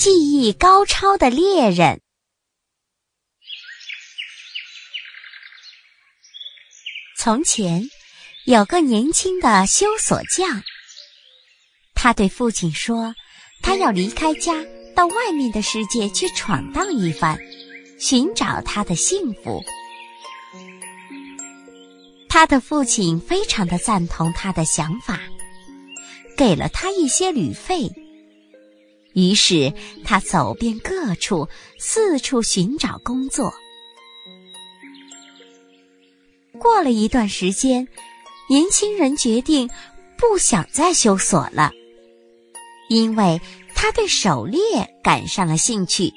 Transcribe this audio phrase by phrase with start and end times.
[0.00, 2.00] 技艺高超的猎人。
[7.18, 7.82] 从前，
[8.46, 10.62] 有个年轻的修锁匠，
[11.94, 13.14] 他对父亲说
[13.62, 14.54] ：“他要离开家，
[14.96, 17.38] 到外面的世界去闯荡一番，
[17.98, 19.62] 寻找他的幸福。”
[22.26, 25.20] 他的父亲非常的赞同他的想法，
[26.38, 27.86] 给了他一些旅费。
[29.20, 29.72] 于是
[30.04, 31.46] 他走遍各处，
[31.78, 33.52] 四处寻找工作。
[36.58, 37.86] 过了一段时间，
[38.48, 39.68] 年轻人决定
[40.16, 41.70] 不想再修锁了，
[42.88, 43.40] 因为
[43.74, 44.60] 他对狩猎
[45.02, 46.12] 感上了兴趣。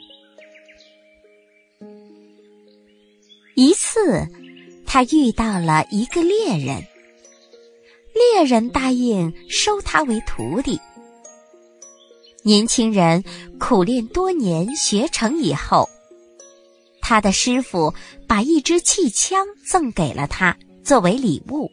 [3.55, 4.27] 一次。
[4.85, 6.85] 他遇到了一个猎人，
[8.13, 10.79] 猎人答应收他为徒弟。
[12.45, 13.23] 年轻人
[13.57, 15.87] 苦练多年，学成以后，
[17.01, 17.93] 他的师傅
[18.27, 21.71] 把一支气枪赠给了他作为礼物。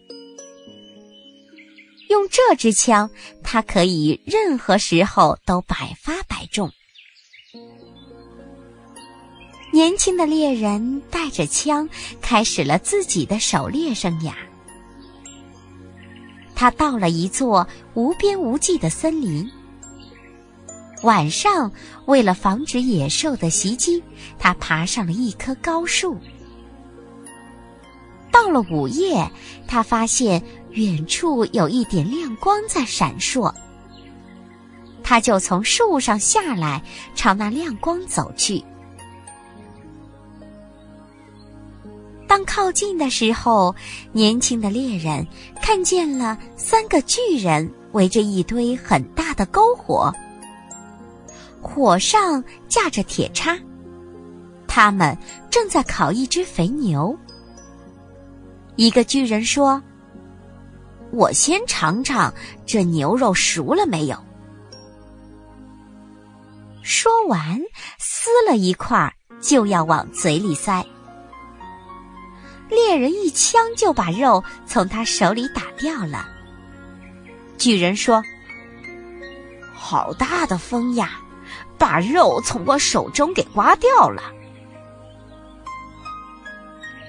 [2.09, 3.11] 用这支枪，
[3.43, 6.71] 他可以任何时候都百发百中。
[9.73, 11.89] 年轻的猎人带着枪，
[12.21, 14.33] 开始了自己的狩猎生涯。
[16.55, 19.51] 他到了一座无边无际的森林。
[21.03, 21.73] 晚上，
[22.07, 24.03] 为了防止野兽的袭击，
[24.39, 26.19] 他爬上了一棵高树。
[28.31, 29.31] 到了午夜，
[29.67, 33.53] 他发现远处有一点亮光在闪烁，
[35.03, 36.83] 他就从树上下来，
[37.15, 38.63] 朝那亮光走去。
[42.29, 43.75] 当靠近的时候，
[44.13, 45.27] 年轻的猎人
[45.61, 50.15] 看见了三个巨人围着一堆很大的篝火，
[51.61, 53.57] 火上架着铁叉，
[54.67, 55.17] 他们
[55.51, 57.17] 正在烤一只肥牛。
[58.77, 59.83] 一个巨人说
[61.13, 62.33] ：“我先尝尝
[62.65, 64.17] 这牛肉熟了没有。”
[66.83, 67.61] 说完，
[67.99, 70.85] 撕了一块，就要往嘴里塞。
[72.71, 76.27] 猎人一枪就把肉从他手里打掉了。
[77.59, 78.23] 巨人说
[79.75, 81.21] ：“好大的风呀，
[81.79, 84.23] 把肉从我手中给刮掉了。”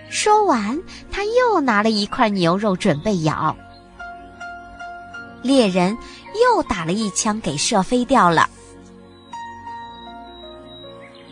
[0.10, 3.56] 说完，他又拿了一块牛肉准备咬。
[5.42, 5.98] 猎人
[6.44, 8.50] 又打了一枪给射飞掉了。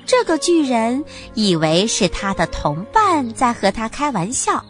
[0.05, 4.65] 这个巨人以为是他的同伴在和他开玩笑，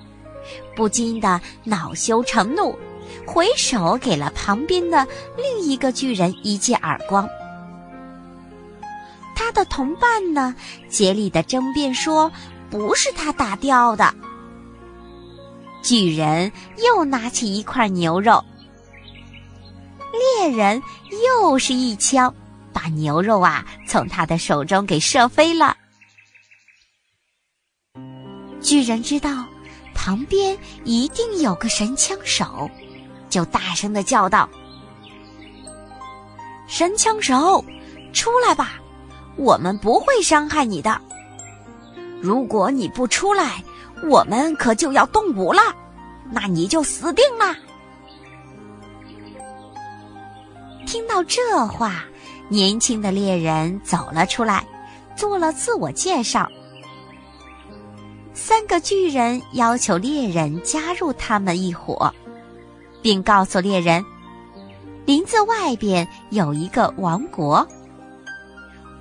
[0.75, 2.77] 不禁的恼羞成怒，
[3.25, 5.07] 回手给了旁边的
[5.37, 7.29] 另一个巨人一记耳光。
[9.59, 10.55] 的同伴呢，
[10.87, 12.31] 竭力的争辩说
[12.69, 14.15] 不是他打掉的。
[15.83, 18.41] 巨人又拿起一块牛肉，
[20.39, 20.81] 猎人
[21.25, 22.33] 又是一枪。
[22.71, 25.75] 把牛肉啊从他的手中给射飞了。
[28.61, 29.45] 巨人知道
[29.93, 32.69] 旁边一定有个神枪手，
[33.29, 34.49] 就大声的叫道
[36.67, 37.65] ：“神枪手，
[38.13, 38.79] 出来吧！
[39.39, 40.99] 我们不会伤害你的。
[42.21, 43.63] 如果你不出来，
[44.09, 45.61] 我们可就要动武了，
[46.31, 47.55] 那你就死定了。”
[50.85, 52.03] 听到这话。
[52.51, 54.65] 年轻的猎人走了出来，
[55.15, 56.49] 做了自我介绍。
[58.33, 62.11] 三个巨人要求猎人加入他们一伙，
[63.03, 64.03] 并告诉猎人，
[65.05, 67.67] 林子外边有一个王国，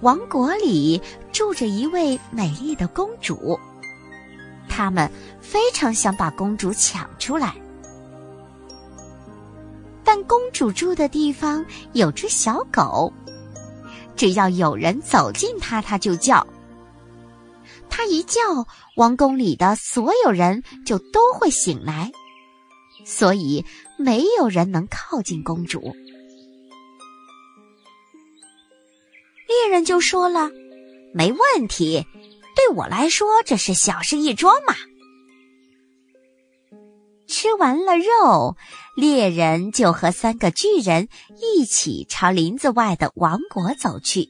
[0.00, 1.00] 王国里
[1.32, 3.58] 住着一位美丽的公主，
[4.68, 5.10] 他们
[5.40, 7.54] 非常想把公主抢出来。
[10.04, 13.12] 但公主住的地方有只小狗。
[14.16, 16.46] 只要有人走近它，它就叫。
[17.90, 18.40] 它一叫，
[18.96, 22.10] 王宫里的所有人就都会醒来，
[23.04, 23.64] 所以
[23.96, 25.92] 没有人能靠近公主。
[29.84, 30.50] 就说了
[31.14, 32.06] ：“没问题，
[32.54, 34.74] 对我来说这是小事一桩嘛。”
[37.28, 38.56] 吃完了肉，
[38.96, 41.08] 猎人就和三个巨人
[41.42, 44.28] 一起朝林子外的王国走去。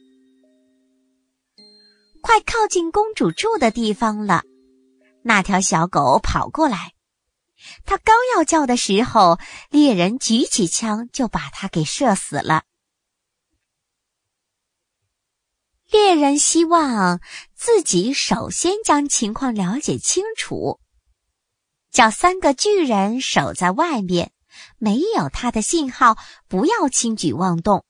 [2.21, 4.43] 快靠近公主住的地方了，
[5.23, 6.91] 那条小狗跑过来，
[7.85, 9.39] 它刚要叫的时候，
[9.71, 12.63] 猎人举起枪就把它给射死了。
[15.91, 17.19] 猎人希望
[17.55, 20.79] 自己首先将情况了解清楚，
[21.89, 24.31] 叫三个巨人守在外面，
[24.77, 26.15] 没有他的信号，
[26.47, 27.85] 不要轻举妄动。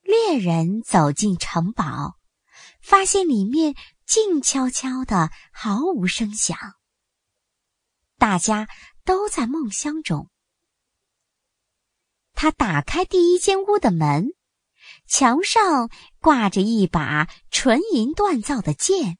[0.00, 2.16] 猎人走进城堡，
[2.80, 3.74] 发现里面
[4.06, 6.56] 静悄悄的，毫无声响，
[8.16, 8.68] 大家
[9.04, 10.30] 都在梦乡中。
[12.32, 14.32] 他打开第一间屋的门。
[15.08, 15.90] 墙上
[16.20, 19.18] 挂着一把纯银锻造的剑，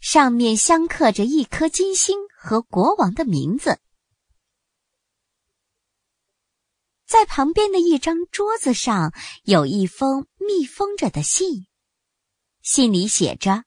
[0.00, 3.78] 上面镶刻着一颗金星和国王的名字。
[7.06, 9.12] 在旁边的一张桌子上
[9.44, 11.66] 有一封密封着的信，
[12.62, 13.64] 信里写着：“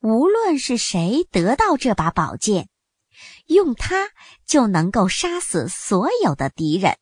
[0.00, 2.68] 无论是谁得到这把宝剑，
[3.46, 4.10] 用它
[4.46, 6.98] 就能够杀死所有的敌人。”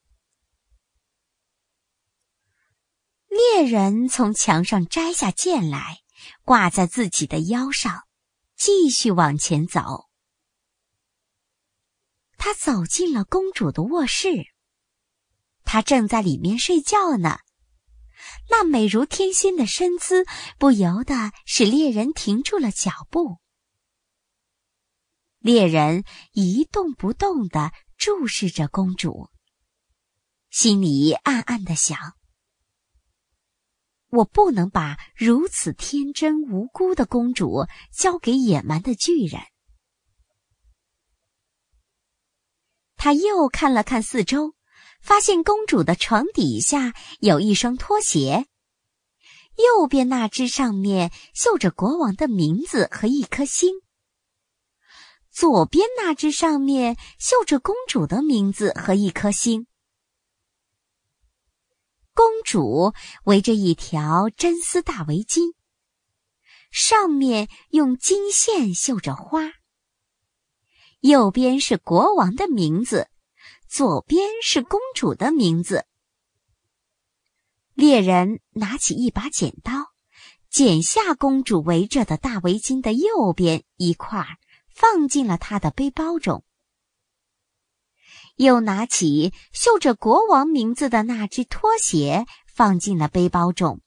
[3.33, 6.03] 猎人从墙上摘下剑来，
[6.43, 8.03] 挂在自己的腰上，
[8.57, 10.11] 继续往前走。
[12.37, 14.53] 他走进了公主的卧室，
[15.65, 17.39] 她正在里面睡觉呢。
[18.51, 20.27] 那美如天仙的身姿，
[20.59, 23.39] 不由得使猎人停住了脚步。
[25.39, 29.31] 猎人一动不动地注视着公主，
[30.51, 32.15] 心里暗暗的想。
[34.13, 39.41] 我不能把如此天真无辜的公主交给野蛮的巨人。
[42.95, 44.55] 他又看了看四周，
[45.01, 48.47] 发现公主的床底下有一双拖鞋，
[49.57, 53.81] 右边那只上面绣着国王的名字和一颗星，
[55.31, 59.67] 左边那只上面绣着公主的名字和一颗星。
[62.15, 62.93] 公主
[63.25, 65.55] 围着一条真丝大围巾，
[66.71, 69.53] 上面用金线绣着花。
[71.01, 73.09] 右边是国王的名字，
[73.69, 75.87] 左边是公主的名字。
[77.75, 79.73] 猎人拿起一把剪刀，
[80.51, 84.27] 剪下公主围着的大围巾的右边一块，
[84.69, 86.45] 放进了他的背包中。
[88.43, 93.81] 又拿起绣着国王名字的那只拖鞋，放进了背包中。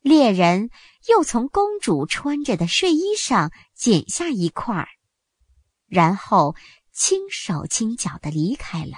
[0.00, 0.70] 猎人
[1.08, 4.88] 又从公主穿着的睡衣上剪下一块儿，
[5.86, 6.56] 然后
[6.90, 8.96] 轻手轻脚的离开了。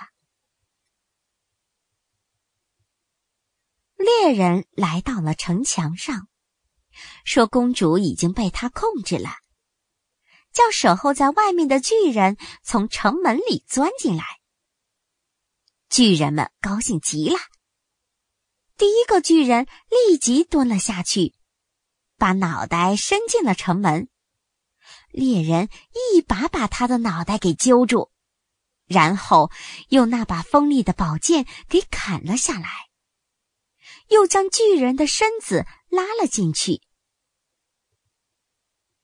[3.96, 6.28] 猎人来到了城墙上，
[7.24, 9.30] 说：“公主已经被他控制了。”
[10.52, 14.24] 叫守候在外面的巨人从城门里钻进来。
[15.88, 17.38] 巨人们高兴极了。
[18.76, 21.34] 第一个巨人立即蹲了下去，
[22.16, 24.08] 把脑袋伸进了城门。
[25.10, 25.68] 猎人
[26.14, 28.10] 一把把他的脑袋给揪住，
[28.86, 29.50] 然后
[29.88, 32.88] 用那把锋利的宝剑给砍了下来，
[34.08, 36.82] 又将巨人的身子拉了进去。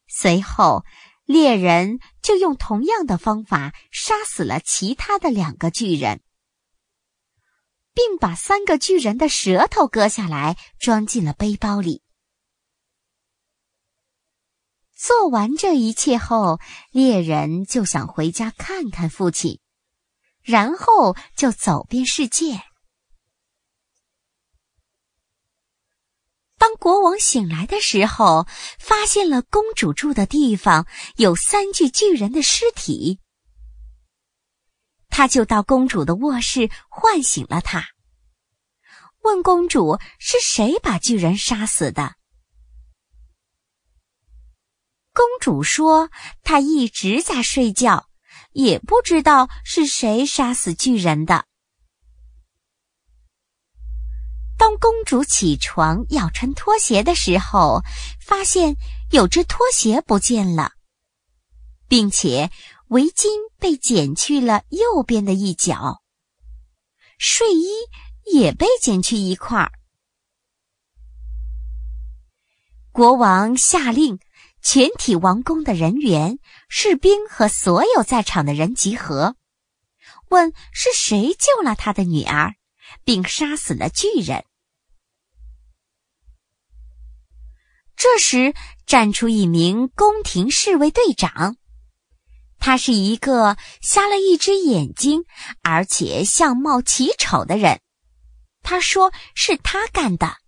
[0.06, 0.84] 随后。
[1.28, 6.22] 猎人就用同样的方法杀死了其他的两个巨人，
[7.92, 12.02] 并把三个巨人的舌头割下来装进了背包里。
[14.96, 16.60] 做完这一切后，
[16.92, 19.60] 猎人就想回家看看父亲，
[20.42, 22.62] 然后就走遍世界。
[26.58, 28.46] 当国王醒来的时候，
[28.78, 30.86] 发现了公主住的地方
[31.16, 33.20] 有三具巨人的尸体，
[35.08, 37.86] 他就到公主的卧室唤醒了她，
[39.22, 42.16] 问公主是谁把巨人杀死的。
[45.12, 46.10] 公主说
[46.44, 48.08] 她一直在睡觉，
[48.52, 51.47] 也不知道是谁杀死巨人的。
[54.58, 57.82] 当公主起床要穿拖鞋的时候，
[58.20, 58.76] 发现
[59.12, 60.72] 有只拖鞋不见了，
[61.86, 62.50] 并且
[62.88, 66.02] 围巾被剪去了右边的一角，
[67.18, 67.68] 睡衣
[68.32, 69.70] 也被剪去一块儿。
[72.90, 74.18] 国王下令，
[74.60, 79.36] 全体王宫的人员、士兵和所有在场的人集合，
[80.30, 82.56] 问是谁救了他的女儿。
[83.04, 84.44] 并杀死了巨人。
[88.10, 88.54] 这时，
[88.86, 91.56] 站出一名宫廷侍卫队长，
[92.58, 95.24] 他是一个瞎了一只眼睛，
[95.62, 97.82] 而且相貌奇丑的人，
[98.62, 100.38] 他说是他干的。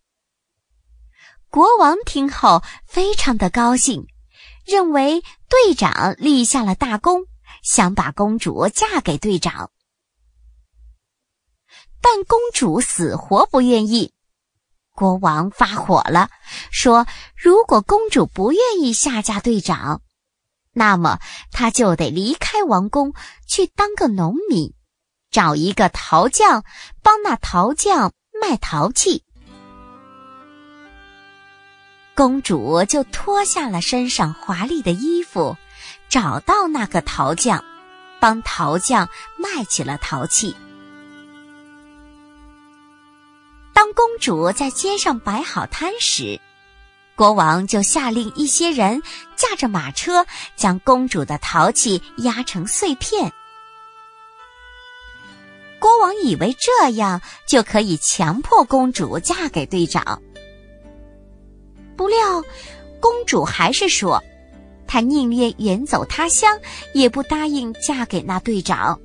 [1.51, 4.07] 国王听后非常的高兴，
[4.65, 7.27] 认为队长立下了大功，
[7.63, 9.71] 想把公主嫁给队长。
[12.01, 14.15] 但公主死活不愿意。
[15.01, 16.29] 国王发火了，
[16.71, 20.03] 说：“如果公主不愿意下嫁队长，
[20.75, 23.15] 那么他就得离开王宫，
[23.49, 24.75] 去当个农民，
[25.31, 26.65] 找一个陶匠，
[27.03, 29.25] 帮那陶匠卖陶器。”
[32.15, 35.57] 公主就脱下了身上华丽的衣服，
[36.11, 37.65] 找到那个陶匠，
[38.21, 40.55] 帮陶匠卖起了陶器。
[43.73, 46.39] 当公主在街上摆好摊时，
[47.17, 49.03] 国王就下令一些人
[49.37, 53.33] 驾着马车将公主的陶器压成碎片。
[55.79, 60.21] 国王以为这样就可以强迫公主嫁给队长，
[61.97, 62.43] 不料
[63.01, 64.23] 公主还是说，
[64.87, 66.59] 她宁愿远走他乡，
[66.93, 69.01] 也不答应嫁给那队长。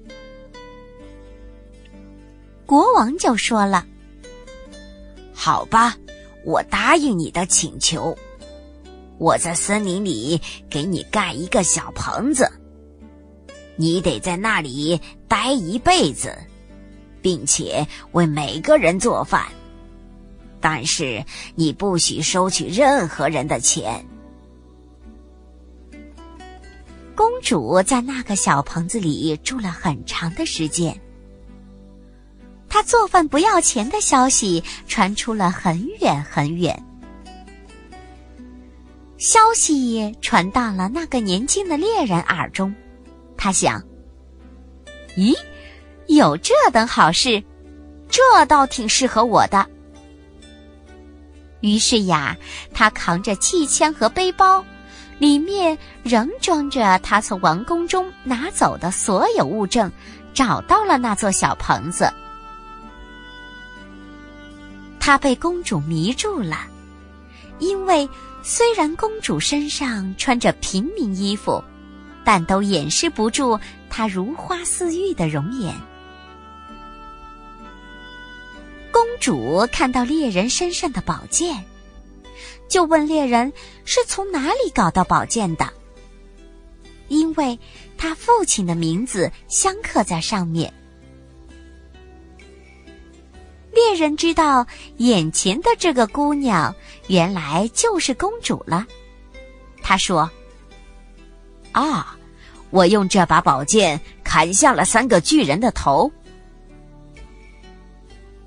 [2.65, 3.85] 国王就说了。
[5.45, 5.95] 好吧，
[6.43, 8.17] 我答应你的请求。
[9.19, 12.51] 我在森林里给你盖一个小棚子，
[13.75, 16.35] 你得在那里待一辈子，
[17.21, 19.45] 并且为每个人做饭。
[20.59, 21.23] 但是
[21.53, 24.03] 你不许收取任何人的钱。
[27.15, 30.99] 公主在那个小棚子里住了很长的时间。
[32.75, 36.77] 他做饭不要钱的消息传出了很远很远，
[39.17, 42.75] 消息传到了那个年轻的猎人耳中。
[43.37, 43.81] 他想
[45.15, 45.33] ：“咦，
[46.07, 47.41] 有这等好事，
[48.09, 49.65] 这倒挺适合我的。”
[51.63, 52.35] 于是呀，
[52.73, 54.61] 他扛着气枪和背包，
[55.17, 59.89] 里面仍装着他从王宫中拿走的所有物证，
[60.33, 62.11] 找到了那座小棚子。
[65.05, 66.65] 他被公主迷住了，
[67.59, 68.09] 因为
[68.41, 71.63] 虽然公主身上穿着平民衣服，
[72.23, 75.75] 但都掩饰不住她如花似玉的容颜。
[78.91, 81.63] 公主看到猎人身上的宝剑，
[82.67, 85.71] 就问猎人是从哪里搞到宝剑的，
[87.09, 87.59] 因为
[87.95, 90.73] 他父亲的名字镶刻在上面。
[93.85, 94.65] 猎人知道
[94.97, 96.73] 眼前的这个姑娘
[97.05, 98.83] 原来就是公主了。
[99.83, 100.27] 他说
[101.71, 102.17] ：“啊，
[102.71, 106.11] 我用这把宝剑砍下了三个巨人的头，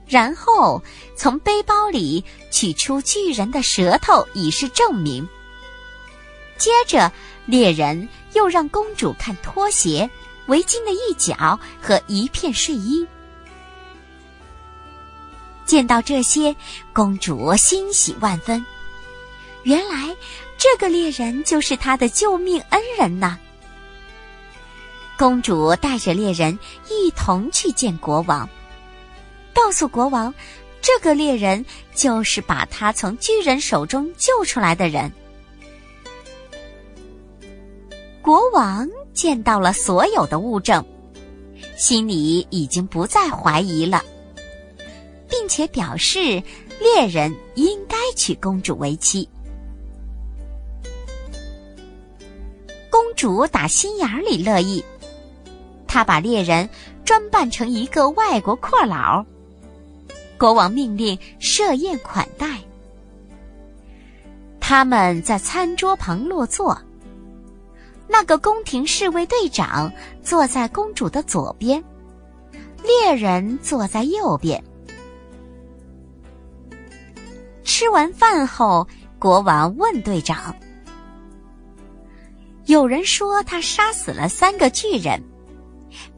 [0.08, 0.82] 然后
[1.14, 5.26] 从背包里取出巨人的舌头以示证明。
[6.56, 7.12] 接着，
[7.46, 10.10] 猎人又让公主看拖鞋、
[10.48, 13.06] 围巾的一角和一片睡衣。”
[15.68, 16.56] 见到这些，
[16.94, 18.64] 公主欣喜万分。
[19.64, 20.16] 原来
[20.56, 23.36] 这个猎人就是她的救命恩人呐！
[25.18, 26.58] 公主带着猎人
[26.88, 28.48] 一同去见国王，
[29.52, 30.32] 告诉国王，
[30.80, 31.62] 这个猎人
[31.94, 35.12] 就是把她从巨人手中救出来的人。
[38.22, 40.82] 国王见到了所有的物证，
[41.76, 44.02] 心里已经不再怀疑了。
[45.28, 46.42] 并且表示
[46.80, 49.28] 猎人应该娶公主为妻。
[52.90, 54.84] 公主打心眼里乐意，
[55.86, 56.68] 她把猎人
[57.04, 59.24] 装扮成一个外国阔佬。
[60.38, 62.58] 国王命令设宴款待。
[64.60, 66.80] 他们在餐桌旁落座。
[68.06, 69.92] 那个宫廷侍卫队长
[70.22, 71.82] 坐在公主的左边，
[72.82, 74.62] 猎人坐在右边。
[77.78, 78.88] 吃完饭后，
[79.20, 80.52] 国王问队长
[82.66, 85.22] ：“有人说他杀死了三个巨人，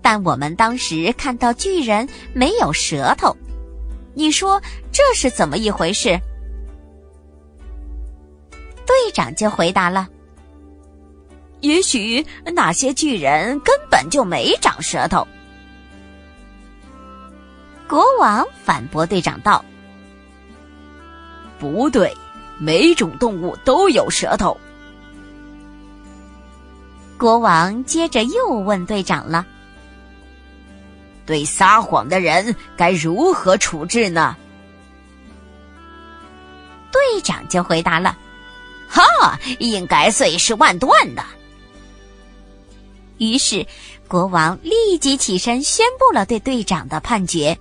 [0.01, 3.37] 但我们当时看到巨人没有舌头，
[4.15, 4.59] 你说
[4.91, 6.19] 这是怎么一回事？”
[8.87, 10.09] 队长就回答了
[11.61, 12.25] ：“也许
[12.55, 15.29] 那些巨人根本就没长舌头。”
[17.87, 19.63] 国王反驳队长道。
[21.61, 22.17] 不对，
[22.59, 24.59] 每种动物都有舌头。
[27.19, 29.47] 国王接着又问队长了
[31.27, 34.35] ：“对撒谎的人该如何处置呢？
[36.91, 38.17] 队长就回答了
[38.89, 41.23] ：“哈，应该碎尸万段的。”
[43.19, 43.67] 于是，
[44.09, 47.59] 国王立即起身宣布了对队长的判决。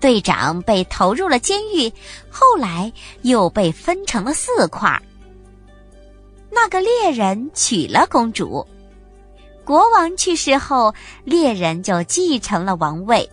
[0.00, 1.92] 队长被投入了监狱，
[2.30, 5.00] 后来又被分成了四块。
[6.50, 8.66] 那个猎人娶了公主，
[9.64, 13.28] 国王去世后，猎人就继承了王位。